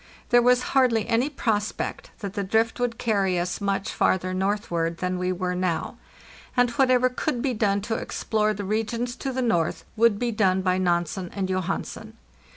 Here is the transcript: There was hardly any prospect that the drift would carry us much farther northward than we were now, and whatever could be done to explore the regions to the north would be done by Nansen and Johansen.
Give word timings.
There 0.29 0.41
was 0.41 0.63
hardly 0.73 1.07
any 1.07 1.29
prospect 1.29 2.09
that 2.21 2.33
the 2.33 2.43
drift 2.43 2.79
would 2.79 2.97
carry 2.97 3.37
us 3.39 3.61
much 3.61 3.93
farther 3.93 4.33
northward 4.33 4.97
than 4.97 5.19
we 5.19 5.31
were 5.31 5.53
now, 5.53 5.95
and 6.57 6.71
whatever 6.71 7.07
could 7.07 7.43
be 7.43 7.53
done 7.53 7.81
to 7.81 7.93
explore 7.93 8.51
the 8.55 8.65
regions 8.65 9.15
to 9.17 9.31
the 9.31 9.43
north 9.43 9.85
would 9.95 10.17
be 10.17 10.31
done 10.31 10.63
by 10.63 10.79
Nansen 10.79 11.29
and 11.35 11.47
Johansen. 11.47 12.17